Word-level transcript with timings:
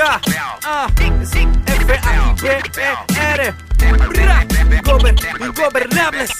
Ya, 0.00 0.18
ah, 0.64 0.86
F-A-I-B-E-R. 2.46 3.54
Bra, 4.08 4.46
ingober- 4.70 5.14
Ingobernables. 5.40 6.30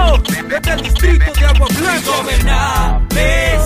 Oh, 0.00 0.16
desde 0.48 0.72
el 0.72 0.80
distrito 0.82 1.30
de 1.38 1.44
Agua 1.46 1.68
Blanca. 1.78 2.12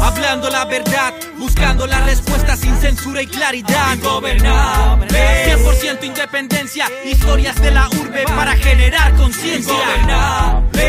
Hablando 0.03 0.50
la 0.50 0.64
verdad, 0.64 1.14
buscando 1.39 1.86
la 1.86 2.00
respuesta 2.00 2.57
sin 2.57 2.77
censura 2.79 3.22
y 3.22 3.29
claridad. 3.29 3.95
Ingobernables. 3.95 5.12
100% 5.12 6.03
independencia, 6.07 6.86
historias 7.04 7.54
de 7.62 7.71
la 7.71 7.89
urbe 7.89 8.25
para 8.35 8.57
generar 8.57 9.14
conciencia. 9.14 9.72
Ingobernables. 9.72 10.79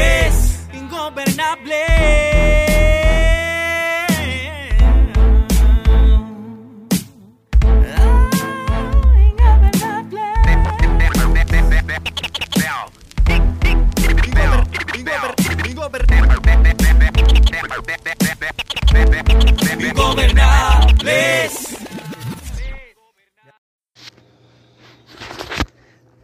Ingobernables. 19.79 21.77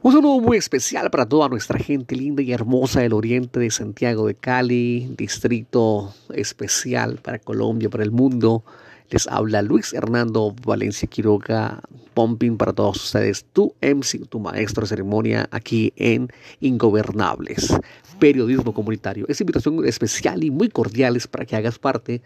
Un 0.04 0.14
saludo 0.14 0.40
muy 0.42 0.58
especial 0.58 1.10
para 1.10 1.26
toda 1.26 1.50
nuestra 1.50 1.80
gente 1.80 2.16
linda 2.16 2.44
y 2.44 2.54
hermosa 2.54 3.02
del 3.02 3.14
oriente 3.14 3.60
de 3.60 3.72
Santiago 3.72 4.28
de 4.28 4.36
Cali, 4.36 5.16
distrito 5.18 6.14
especial 6.36 7.18
para 7.18 7.40
Colombia, 7.40 7.90
para 7.90 8.04
el 8.04 8.12
mundo. 8.12 8.64
Les 9.10 9.28
habla 9.28 9.64
Luis 9.64 9.92
Hernando 9.92 10.54
Valencia 10.66 11.08
Quiroga, 11.08 11.82
pumping 12.18 12.58
para 12.58 12.74
todos 12.74 12.98
ustedes, 12.98 13.46
tu 13.54 13.76
MC, 13.80 14.26
tu 14.28 14.40
maestro 14.40 14.82
de 14.82 14.88
ceremonia 14.88 15.48
aquí 15.52 15.94
en 15.98 16.30
Ingobernables, 16.62 17.78
periodismo 18.18 18.74
comunitario. 18.74 19.28
Es 19.30 19.40
invitación 19.40 19.86
especial 19.86 20.44
y 20.44 20.50
muy 20.50 20.70
cordial 20.70 21.16
es 21.16 21.28
para 21.28 21.46
que 21.46 21.56
hagas 21.56 21.78
parte 21.78 22.24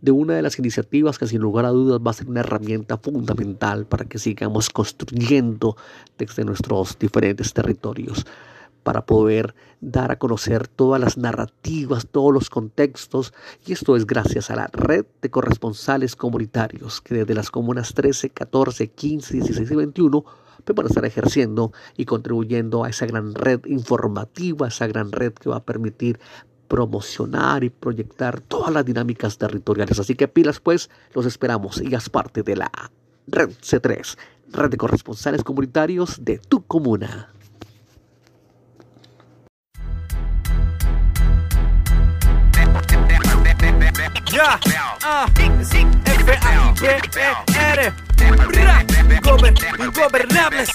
de 0.00 0.10
una 0.10 0.34
de 0.34 0.42
las 0.42 0.58
iniciativas 0.58 1.20
que 1.20 1.28
sin 1.28 1.40
lugar 1.40 1.66
a 1.66 1.68
dudas 1.68 2.00
va 2.04 2.10
a 2.10 2.14
ser 2.14 2.28
una 2.28 2.40
herramienta 2.40 2.98
fundamental 2.98 3.86
para 3.86 4.06
que 4.06 4.18
sigamos 4.18 4.70
construyendo 4.70 5.76
desde 6.18 6.44
nuestros 6.44 6.98
diferentes 6.98 7.52
territorios, 7.52 8.26
para 8.88 9.04
poder 9.04 9.54
dar 9.82 10.12
a 10.12 10.18
conocer 10.18 10.66
todas 10.66 10.98
las 10.98 11.18
narrativas, 11.18 12.06
todos 12.06 12.32
los 12.32 12.48
contextos, 12.48 13.34
y 13.66 13.74
esto 13.74 13.96
es 13.96 14.06
gracias 14.06 14.50
a 14.50 14.56
la 14.56 14.68
red 14.68 15.04
de 15.20 15.28
corresponsales 15.28 16.16
comunitarios 16.16 17.02
que 17.02 17.16
desde 17.16 17.34
las 17.34 17.50
comunas 17.50 17.92
13, 17.92 18.30
14, 18.30 18.88
15, 18.88 19.34
16 19.34 19.70
y 19.70 19.74
21 19.74 20.24
pues 20.64 20.74
van 20.74 20.86
a 20.86 20.88
estar 20.88 21.04
ejerciendo 21.04 21.70
y 21.98 22.06
contribuyendo 22.06 22.82
a 22.82 22.88
esa 22.88 23.04
gran 23.04 23.34
red 23.34 23.60
informativa, 23.66 24.68
esa 24.68 24.86
gran 24.86 25.12
red 25.12 25.34
que 25.34 25.50
va 25.50 25.56
a 25.56 25.64
permitir 25.64 26.18
promocionar 26.66 27.64
y 27.64 27.68
proyectar 27.68 28.40
todas 28.40 28.72
las 28.72 28.86
dinámicas 28.86 29.36
territoriales. 29.36 29.98
Así 29.98 30.14
que 30.14 30.28
pilas 30.28 30.60
pues, 30.60 30.88
los 31.12 31.26
esperamos 31.26 31.82
y 31.82 31.94
haz 31.94 32.08
parte 32.08 32.42
de 32.42 32.56
la 32.56 32.72
Red 33.26 33.50
C3, 33.50 34.16
Red 34.50 34.70
de 34.70 34.78
Corresponsales 34.78 35.44
Comunitarios 35.44 36.24
de 36.24 36.38
tu 36.38 36.64
comuna. 36.64 37.34
Ya, 44.38 44.56
ah, 45.02 45.26
F-A-I-B-E-R. 46.84 47.92
Bra, 48.46 48.84
ingober- 49.10 49.54
Ingobernables. 49.84 50.68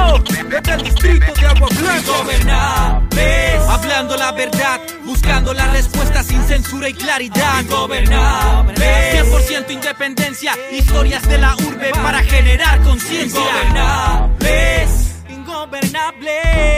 Oh, 0.00 0.18
desde 0.48 0.72
el 0.72 0.82
distrito 0.82 1.34
de 1.34 1.46
Agua 1.46 1.68
Blanca. 1.78 1.98
Ingobernables. 1.98 3.68
Hablando 3.68 4.16
la 4.16 4.32
verdad, 4.32 4.80
buscando 5.04 5.52
la 5.52 5.66
respuesta 5.66 6.22
sin 6.22 6.42
censura 6.44 6.88
y 6.88 6.94
claridad. 6.94 7.60
Ingobernables. 7.60 8.78
100% 9.12 9.70
independencia, 9.74 10.54
historias 10.72 11.22
de 11.28 11.36
la 11.36 11.54
urbe 11.54 11.90
para 12.02 12.22
generar 12.22 12.80
conciencia. 12.80 13.40
Ingobernables. 13.40 14.90
Ingobernables. 15.28 16.75